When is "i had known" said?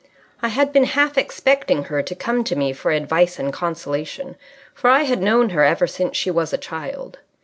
4.89-5.51